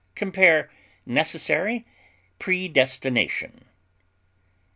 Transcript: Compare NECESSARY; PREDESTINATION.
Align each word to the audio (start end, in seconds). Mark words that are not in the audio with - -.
Compare 0.15 0.67
NECESSARY; 1.05 1.85
PREDESTINATION. 2.39 3.65